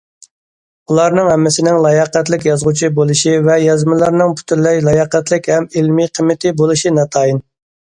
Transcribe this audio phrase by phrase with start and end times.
[0.93, 7.47] ئۇلارنىڭ ھەممىسىنىڭ لاياقەتلىك يازغۇچى بولۇشى ۋە يازمىلىرىنىڭ پۈتۈنلەي لاياقەتلىك ھەم ئىلمىي قىممىتى بولۇشى ناتايىن.